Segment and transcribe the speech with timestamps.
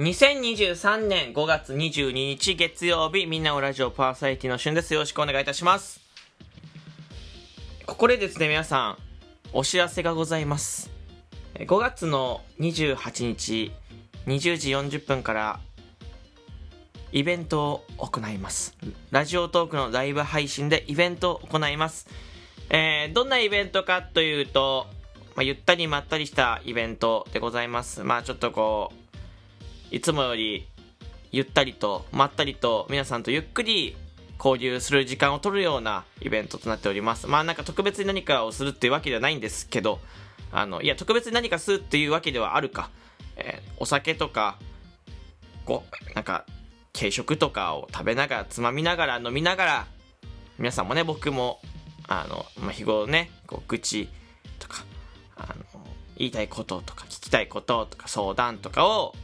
[0.00, 4.94] 2023年5月22日月曜日、みんなおラジオパーサイティの旬です。
[4.94, 6.00] よろしくお願いいたします。
[7.84, 8.98] ここでですね、皆さん、
[9.52, 10.90] お知らせがございます。
[11.54, 13.72] 5月の28日、
[14.26, 15.60] 20時40分から、
[17.12, 18.74] イベントを行います。
[19.10, 22.08] ラジオトークのライブ配信でイベントを行います。
[22.70, 24.86] えーどんなイベントかというと、
[25.36, 28.02] まあ、ゆったりまったりしたイベントでございます。
[28.02, 28.99] まあちょっとこう、
[29.90, 30.66] いつもより
[31.32, 33.96] ゆったりとまったりと皆さんとゆっくり
[34.38, 37.26] 交流する時間を取るようなイベントとなっております。
[37.26, 40.00] まあなんか特別に何かをするっていうわけではないんですけど、
[40.50, 42.90] あの、いや特別に何かするっていうわけではあるか。
[43.36, 44.58] えーお酒とか、
[45.64, 46.44] こう、なんか、
[46.92, 49.86] 軽食とかを食べながら、つまみながら、飲みながら、
[50.58, 51.60] 皆さんもね、僕も、
[52.06, 54.10] あの、まあ、日頃ね、こう、愚痴
[54.58, 54.84] とか、
[55.34, 55.86] あの、
[56.18, 59.14] 言いたいこととか、聞きたいこととか、相談とかを、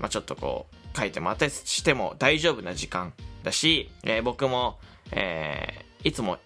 [0.00, 3.12] まあ、ちょっとこう、書いてもらったりしても大丈夫な時間
[3.44, 4.78] だし、えー僕も、
[5.12, 6.38] えーいつも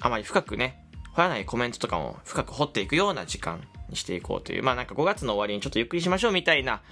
[0.00, 6.82] あまり深くね、掘らないコメントとかも深く掘っていくような時間にしていこうという、まあなんか5月の終わりにちょっとゆっくりしましょうみたいな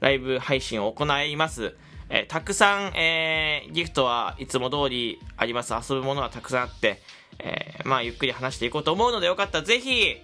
[0.00, 1.74] ライブ配信を行います。
[2.10, 5.72] えーたくさん、えーギフトはいつも通りあります。
[5.72, 7.00] 遊ぶものはたくさんあって、
[7.38, 10.16] えーまあゆっくり話していこうと思うのでよかったらぜひ、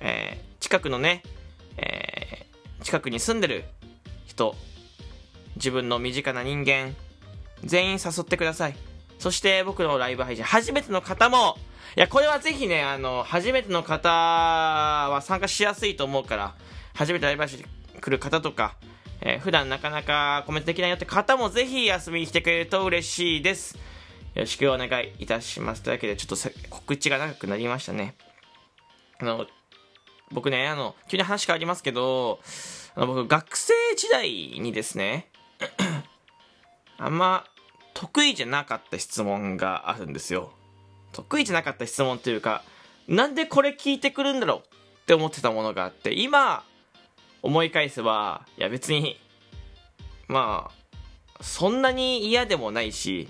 [0.00, 1.24] え近くのね、
[1.76, 2.46] え
[2.84, 3.64] 近くに住んでる
[4.32, 4.56] 人、
[5.56, 6.96] 自分の身近な人間、
[7.62, 8.76] 全員誘ってください。
[9.18, 11.58] そして僕のライブ配信、初めての方も、
[11.96, 16.54] いや、これはぜひね、あの、初めての方は参加しやすいと思うから、
[16.94, 17.64] 初めてライブ配信
[18.00, 18.76] 来る方とか、
[19.20, 23.76] えー普段なかなかコメントできないよって方もぜひ遊びに来てくれると嬉しいです。
[24.34, 25.82] よろしくお願いいたします。
[25.82, 28.16] というわけで、ちょっと告知が長くなりましたね。
[29.20, 29.46] あの、
[30.32, 32.40] 僕ね、あの、急に話変わりますけど、
[32.94, 35.28] あの僕、学生時代にですね、
[36.98, 37.44] あんま
[37.94, 40.52] 得意じゃなかった質問があるんですよ。
[41.12, 42.62] 得意じゃなかった質問っていうか、
[43.08, 46.64] なんでこれ聞いてくるんだろうって思ってたものがあって、今
[47.42, 49.18] 思い返せば、いや別に、
[50.28, 53.28] まあ、そんなに嫌でもないし、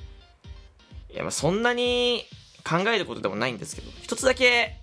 [1.10, 2.24] いやまあそんなに
[2.64, 4.76] 考えることでもないんですけど、一つだけ、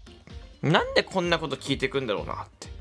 [0.61, 2.78] なんでこんなこと聞いてくんだろうなって。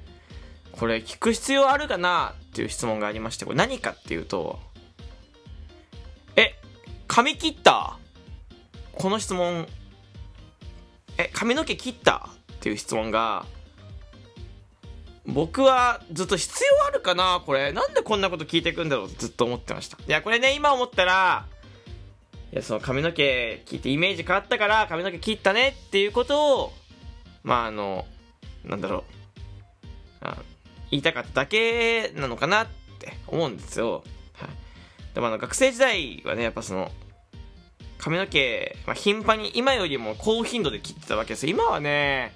[0.79, 4.61] これ聞く必要あるかなっていう質問がありまして、これ何かっていうと、
[6.37, 6.55] え、
[7.09, 7.99] 髪切った？
[8.93, 9.67] この質問、
[11.17, 12.29] え、髪の毛切った？
[12.53, 13.45] っていう質問が、
[15.27, 17.43] 僕はずっと必要あるかな？
[17.45, 17.73] これ。
[17.73, 19.07] なんでこんなこと聞いてくんだろう？
[19.09, 19.99] ってずっと思ってました。
[19.99, 21.47] いや、これね、今思ったら、
[22.53, 26.73] いや、その髪の毛切ってイメージ変わったから髪の毛切ったねっていうことを、
[27.43, 28.07] まああの、
[28.65, 29.05] なんだろう。
[30.21, 30.37] あ
[30.91, 32.67] 言いたかっただけなのかなっ
[32.99, 34.03] て思うんですよ。
[34.35, 35.15] はい。
[35.15, 36.91] でもあの学生時代はね、やっぱその、
[37.99, 41.51] 髪の毛、まあ、頻繁に今よりも高頻度で切ってたわけですよ。
[41.51, 42.33] 今はね、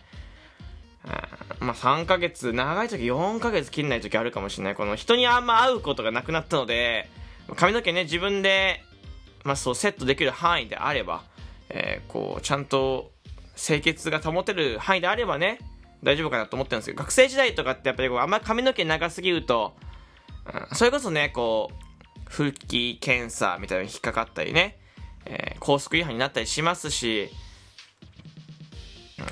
[1.04, 1.28] あ
[1.60, 4.74] まあ3ヶ月、長い時4ヶ月切んない時あるかもしれない。
[4.74, 7.08] この人にあんま会うことがなくなったので、
[7.56, 8.82] 髪の毛ね、自分で、
[9.44, 11.22] まあそうセットできる範囲であれば、
[11.68, 13.10] えーこう、ちゃんと
[13.56, 15.58] 清潔が保てる範囲であればね、
[16.02, 19.74] 大丈夫かなと思ってるんですけど、学生時代とかってやっぱりこう、あんまり髪の毛長すぎると、
[20.46, 24.78] うんそれこそね、こう、復帰検査みたいなのに引っかかったりね、
[25.24, 27.30] えー高速違反になったりしますし、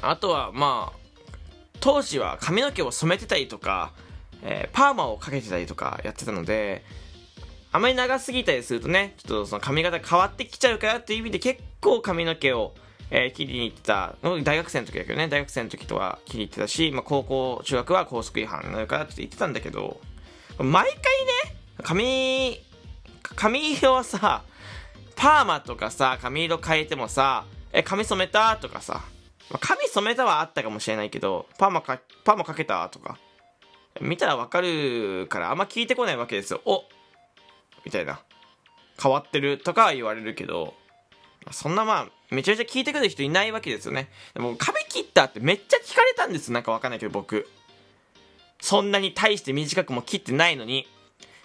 [0.03, 0.98] あとはまあ、
[1.81, 3.92] 当時は髪の毛を染めてたりとか、
[4.42, 6.84] えーパーマをかけてたりとかやってたので、
[7.72, 12.75] あまり長すぎたりするとね、ちょっとその髪型変わってきちゃうからっていう意味で結構髪の毛を、
[13.10, 20.00] えー切りに行ってた、大学生の時だけどね、大学生の時とは切りに行ってたし、まあ高校、中学は高速違反になるからって言ってたんだけど、
[20.59, 21.03] 毎回ね、
[21.82, 22.60] 髪、
[23.37, 24.43] 髪色はさ、
[25.16, 29.02] パーマとかさ、髪色変えてもさ、え、髪染めたとかさ、
[29.61, 33.19] 髪染めたはあったかもしれないけど、パーマか、パーマかけたとか、
[34.00, 36.61] 見たらわかるからあんま聞いてこないわけですよ。
[36.64, 36.84] お
[37.84, 38.20] みたいな。
[39.02, 40.75] 変わってるとかは言われるけど、
[41.50, 44.08] そんなまあ、めちゃめちゃ聞いてくる人いないわけですよね。
[44.34, 46.52] でも、髪切ったってめっちゃ聞かれたんです。
[46.52, 47.48] なんかわかんないけど、僕。
[48.60, 50.87] そんなに大して短くも切ってないのに、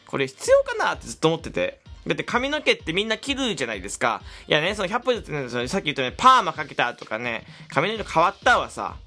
[0.05, 1.81] これ必要かなってずっと思ってて。
[2.05, 4.21] だって髪の毛ってみんな切るじゃないですか。
[4.47, 8.97] いやね、その100歩ずつね、さっき言ったようにパーマかけたとかね、髪の色変わったはさ、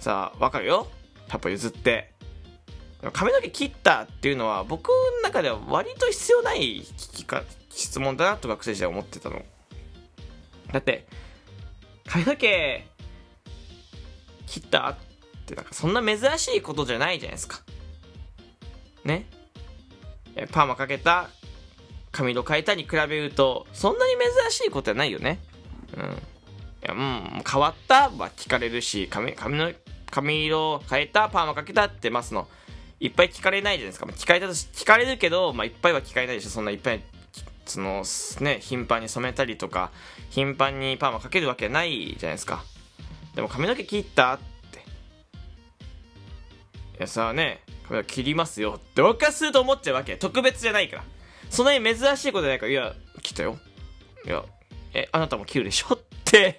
[0.00, 0.88] さあ、わかるよ
[1.28, 2.14] ?100 歩譲って。
[3.12, 9.42] 髪の毛切ったっていうのは僕の中では割と必要ない聞きか質問だなと学生時代思ってたの。
[10.72, 11.06] だって、
[12.06, 12.86] 髪の毛
[14.46, 14.96] 切ったっ
[15.46, 17.60] てなんかそんな珍しいことじゃないじゃないですか。
[19.04, 19.26] ね。
[20.52, 21.30] パーマかけた
[22.12, 25.38] 髪色変えたに比べるとそんなに珍しいことはないよね。
[25.96, 26.02] うん。
[26.02, 26.06] い
[26.82, 29.72] やう変わったは聞かれるし髪髪の
[30.10, 32.46] 髪色変えたパーマかけたってますの
[33.00, 34.06] いっぱい聞かれないじゃないですか。
[34.06, 36.50] 聞かれたとし聞かれるけど、まあ、いっぱいは聞かれないでしょ。
[36.50, 37.02] そんないっぱい
[37.66, 38.04] その
[38.40, 39.90] ね頻繁に染めたりとか
[40.30, 42.64] 頻繁にパーマかけるわけないじゃないですか。
[43.34, 44.38] でも髪の毛切ったっ
[44.70, 44.78] て。
[44.78, 44.82] い
[47.00, 50.16] やさあね髪の毛切りますよって僕かすると思っちゃうわけ。
[50.16, 51.04] 特別じゃないから。
[51.50, 53.58] そんなに珍しいことじゃないからいや切ったよ。
[54.24, 54.44] いや
[54.94, 56.58] えあなたも切るでしょって。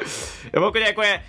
[0.00, 0.06] い
[0.54, 1.22] や僕ねこれ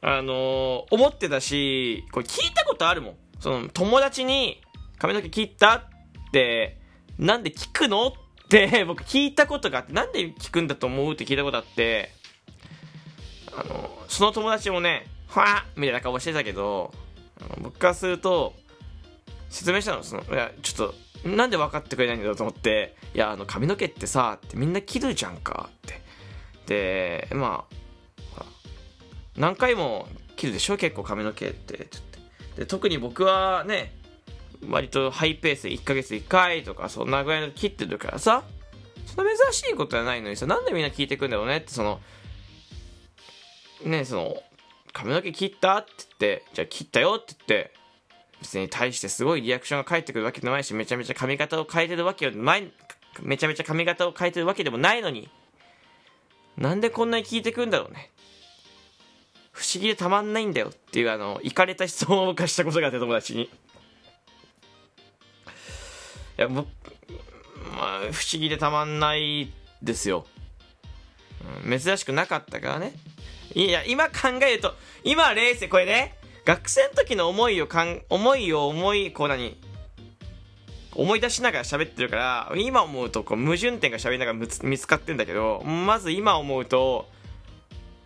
[0.00, 3.16] あのー、思ってたしこれ聞いたことあるもん。
[3.40, 4.60] その友達に
[4.98, 5.84] 髪の毛切ったっ
[6.32, 6.77] て
[7.18, 8.08] なんで聞くの？
[8.08, 8.12] っ
[8.48, 12.10] て 僕聞いたことがあってなんで聞くんだと思うって聞いたことあって
[13.54, 16.94] あのその友達もねふわみたいな顔してたけど
[17.58, 18.54] 僕からすると
[19.50, 20.92] 説明したのそのいやちょっ
[21.22, 26.00] となんで分かってくれないんだと思っていやあの髪の毛ってさってみんな切るじゃんかって。
[26.66, 27.64] でま
[28.38, 28.44] あ
[29.36, 30.76] 何回も切るでしょ？
[30.76, 31.98] 結構髪の毛ってって。
[32.56, 33.92] で特に僕はね
[34.66, 38.44] 割とハイペースで1ヶ月1回とかそんなぐらいの切ってるからさ
[39.06, 42.00] そんな珍しいことじゃないのにさなんでみんな聞いてくんだろうねってその
[43.84, 44.36] ねその
[44.92, 47.72] 髪の毛切ったって言ってじゃあ切ったよって言って
[48.40, 52.70] 別に対してすごいリアクションが返ってくるわけでもないしめちゃめちゃ髪型を変えてるわけでもない
[53.22, 55.28] めちゃめちゃ髪型を変えてるわけでもないのに
[56.56, 58.10] なんでこんなに聞いてくんだろうね。
[59.52, 63.48] 不思議でたまんないんだよっていうあのいかれた質問を僕はしたことがあって友達に。
[66.38, 66.66] や僕
[67.76, 69.52] まあ不思議でたまんない
[69.82, 70.26] ですよ、
[71.64, 72.92] うん、珍しくなかったからね。
[73.54, 74.74] いや今考えると
[75.04, 76.14] 今冷静これね。
[76.44, 79.60] 学生の時の思いをかん思いを思いこう何
[80.94, 87.06] 思い出しながら喋ってるから今思うとこう矛盾点が喋りながら見つかってんだけどまず今思うと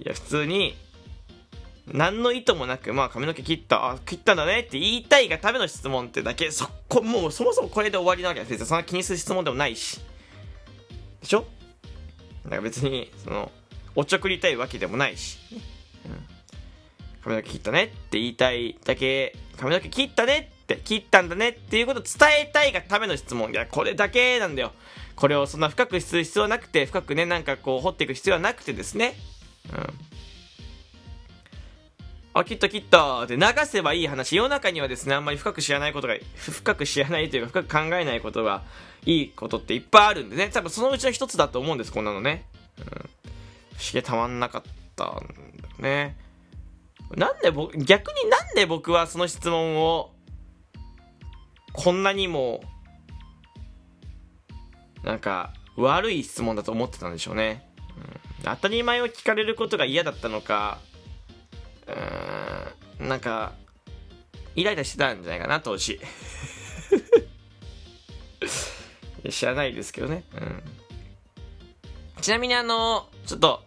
[0.01, 0.75] いや普通に
[1.87, 8.67] 何の意図もなく、まあ髪の毛切った、あ、切ったんだねって言いたいがための質問ってだけ、そこ、もうそもそもこれで終わりなわけですよ。
[8.67, 10.01] そんな気にする質問でもないし。
[11.21, 11.45] でしょ？
[12.45, 13.51] だから別に、その、
[13.95, 15.39] おちょくりたいわけでもないし。
[16.07, 16.13] うん、
[17.23, 23.51] 髪の毛切ったねって言いたいだけ、髪の毛切ったねって、切ったんだねっていうことを伝えたいがための質問。
[23.51, 24.73] いや、これだけなんだよ。
[25.17, 29.15] これをそんな深くする必要はなくて、深くね、なんかこう掘っていく必要はなくてですね。
[29.73, 29.95] うん。
[32.35, 34.37] あ、切った切ったって流せばいい話。
[34.37, 38.63] 世の中にはですね、あんまり深く知らないことが、深く知らないというか、深く考えないことが
[39.05, 40.49] いいことっていっぱいあるんでね。
[40.49, 42.47] 多分そのうちの一つだと思うんです、こんなのね。
[42.79, 42.85] うん。
[42.85, 43.09] 不思
[43.93, 44.63] 議たまんなかっ
[44.97, 45.23] たんだよ
[45.79, 46.17] ね。
[47.17, 50.15] なんで僕、逆になんで僕はその質問を、
[51.75, 52.63] こんなにも、
[55.05, 57.69] なんか、悪い質問だと思ってたんでしょうね。
[57.97, 60.79] うん、当たり前を聞かれることが嫌だったのか、
[63.09, 63.53] なんか
[64.55, 66.01] イライラしてたんじゃないかな当時。
[69.31, 70.63] 知らないですけどね、うん、
[72.21, 73.63] ちなみにあのちょっと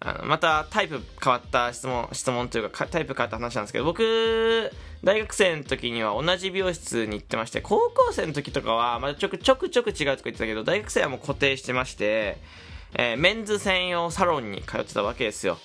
[0.00, 4.70] あのまたタイプ変わった質問質問というかタイプ変わった話なんですけど僕
[5.04, 12.38] 大学生の時には同じ美容室に行ってまして高校生の時とかはまだちょくちょくちょく違うとか言ってたけど大学生はもう固定してまして、
[12.94, 15.58] えー、メンズ専用サロンに通ってたわけですよ。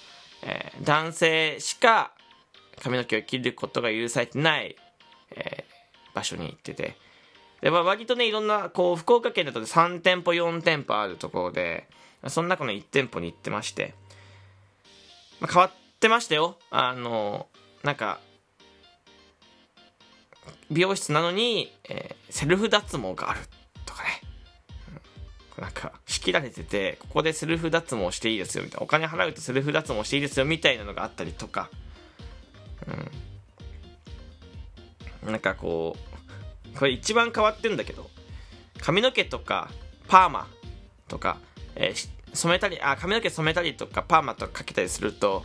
[0.44, 2.12] えー、男性しか
[2.82, 4.76] 髪の毛を切ることが許されてない、
[5.32, 6.96] えー、場所に行ってて。
[7.62, 11.88] で、まあ、割とね、いろんな、こう、福岡県だと3店舗、4店舗あるところで、
[12.28, 13.94] その中の1店舗に行ってまして、
[15.40, 16.58] まあ、変わってましたよ。
[16.70, 17.48] あの、
[17.84, 18.20] なんか、
[20.72, 23.40] 美容室なのに、えー、セルフ脱毛がある
[23.86, 24.22] とかね。
[25.60, 28.84] なんか、仕切られてて、ここでセルフ脱毛していいですよ、みたいな。
[28.84, 31.70] お金払うとセルフ脱毛していいですよ、みたいなのがあったりとか。
[35.24, 35.32] うん。
[35.32, 35.96] なんかこ
[36.74, 38.10] う、これ一番変わってんだけど、
[38.82, 39.70] 髪の毛とか、
[40.08, 40.48] パーマ
[41.08, 41.38] とか、
[41.76, 45.44] えー、染めたり、あ、髪の毛染めたりとか、パーマとかかけたりすると、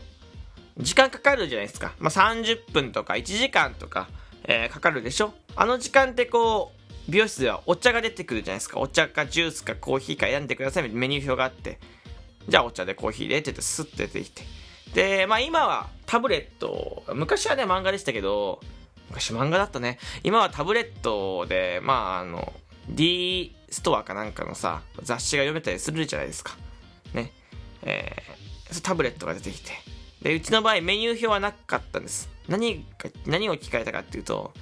[0.79, 1.95] 時間かかるじゃないですか。
[1.99, 4.09] まあ、30分とか1時間とか、
[4.45, 6.81] えー、かかるでしょあの時間ってこう、
[7.11, 8.79] 美容室ではお茶が出てくるじゃないですか。
[8.79, 11.79] お茶かジュースかコーヒーか選んでくださいメニュー表があって。
[12.49, 14.43] じゃあお茶でコーヒーでって言ってスッと出てきて。
[14.95, 18.61] で、まあ今はタブレット、昔はね漫画でしたけど、
[19.09, 19.99] 昔漫画だったね。
[20.23, 22.53] 今はタブレットで、まああの、
[22.89, 26.57] D ストアかなんかのさ、雑誌が読めたりするじゃないですか。
[27.15, 27.33] ね。
[27.83, 29.73] えー、タブレットが出てきて。
[30.23, 32.29] で、うちの場合メニュー表はなかったんです。
[32.49, 34.53] 何か、何を聞かれたかっていうと、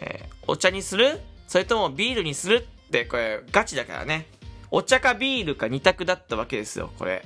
[0.00, 1.20] えー、お茶にする？
[1.46, 2.66] それともビールにする？
[2.84, 4.28] ってこれガチだからね
[4.70, 7.24] お茶かビールか2択だったわけですよこれ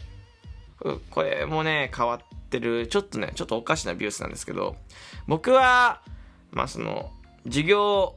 [1.10, 2.86] これもね変わってる。
[2.86, 4.76] ちょっとねちょっとおかしな美容室なんですけど
[5.26, 6.02] 僕は
[6.50, 7.12] まあその
[7.44, 8.16] 授業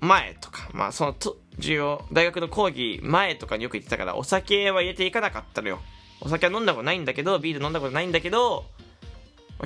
[0.00, 5.80] 前とかまあそのと授業大学の講義前とかによく行ってたからお酒は入れていかなかったのよ。
[6.20, 8.64] お酒は飲んだことないんだけどビール飲んだことないんだけど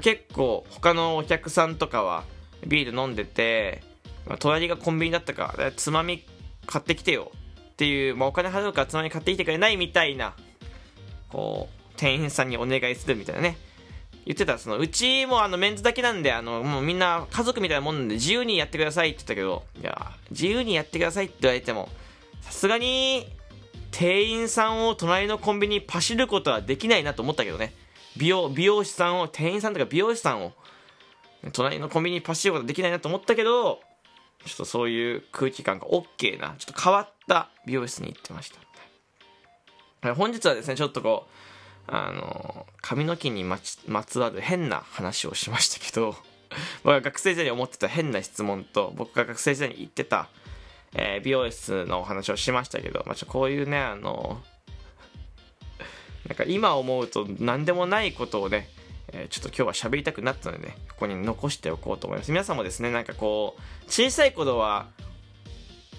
[0.01, 2.25] 結構他のお客さんとかは
[2.67, 3.83] ビール飲んでて、
[4.27, 6.25] まあ、隣がコンビニだったからつまみ
[6.67, 7.31] 買ってきてよ
[7.71, 10.35] っていう、まあ、お金払うからつまみ買ってきてくれないみたいな
[11.29, 13.57] こう店員さんにお願いするみたいなね。
[14.25, 21.89] 言ってたそのうちもあのメンズだけなんであのもうみんな家族みたいなもんなんで自由にやってくださいって言ったけどいや自由にやってくださいって言われても
[22.41, 23.29] さすがに
[23.93, 27.73] 店員さんを隣のコンビニにパシることはできないなと思ったけどね。
[28.17, 30.53] 美容美容師さんを店員さんとか美容師さんを
[31.53, 33.81] 隣のコンビニにパシることはできないなと思ったけど
[34.45, 38.51] ちょっとそういう空気感が OK なちょっと変わった美容室に行ってまし
[40.03, 40.15] た。
[40.15, 41.31] 本日はですねちょっとこう
[41.89, 46.17] あの髪の毛にまつわる変な話をしましたけど
[46.83, 50.29] 僕が学生時代に思ってた変な質問と僕が学生時代に言ってた、
[50.95, 54.43] えー、美容室のお話をしましたけど、まあ、ちょこういうねあの
[56.27, 58.69] なんか今思うと何でもないことをね、
[59.09, 62.31] えー、ちょっと今日は喋りたくなったのでねここに残しておこうと思います。
[62.33, 64.89] 皆さんもですねなんかこう小さい頃は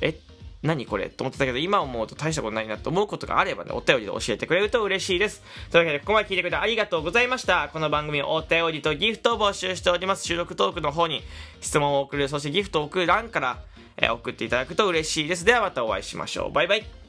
[0.02, 0.20] え
[0.68, 1.10] 何これ？
[1.10, 5.42] と思ってたけど、今思うと大したことないなと思うことがあればね、お便りで教えてくれると嬉しいです。
[5.72, 7.70] というわけで、ここまで聞いてくれてありがとうございました。
[7.74, 10.26] この番組お便りとギフトを募集しております。
[10.26, 11.24] 収録トークの方に
[11.62, 13.60] 質問を送る、そしてギフトを送る欄から、
[13.98, 15.46] え、送っていただくと嬉しいです。
[15.46, 16.52] ではまたお会いしましょう。
[16.52, 17.07] バイバイ。